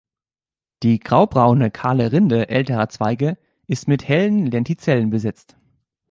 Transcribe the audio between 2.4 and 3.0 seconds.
älterer